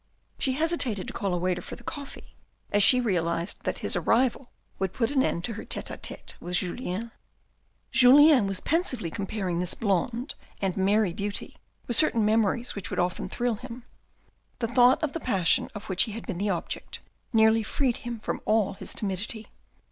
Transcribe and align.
She 0.39 0.53
hesitated 0.53 1.05
to 1.05 1.13
call 1.13 1.31
a 1.31 1.37
waiter 1.37 1.61
for 1.61 1.75
the 1.75 1.83
coffee, 1.83 2.33
as 2.71 2.81
she 2.81 2.99
realised 2.99 3.61
that 3.65 3.77
his 3.85 3.95
arrival 3.95 4.49
would 4.79 4.93
put 4.93 5.11
an 5.11 5.21
end 5.21 5.43
to 5.43 5.53
her 5.53 5.63
tete 5.63 5.91
a 5.91 5.97
tete 5.97 6.33
with 6.39 6.55
Jul 6.57 6.77
en 6.81 7.11
Julien 7.91 8.47
was 8.47 8.61
pensively 8.61 9.11
comparing 9.11 9.59
this 9.59 9.75
blonde 9.75 10.33
and 10.59 10.75
merry 10.75 11.13
beauty 11.13 11.55
with 11.85 11.97
certain 11.97 12.25
memories 12.25 12.73
which 12.73 12.89
would 12.89 12.97
often 12.97 13.29
thrill 13.29 13.53
him. 13.57 13.83
The 14.57 14.67
thought 14.67 15.03
of 15.03 15.13
the 15.13 15.19
passion 15.19 15.69
of 15.75 15.83
which 15.85 16.01
he 16.05 16.13
had 16.13 16.25
been 16.25 16.39
the 16.39 16.49
object, 16.49 16.99
nearly 17.31 17.61
freed 17.61 17.97
him 17.97 18.19
from 18.19 18.41
all 18.43 18.73
his 18.73 18.95
timidity. 18.95 19.49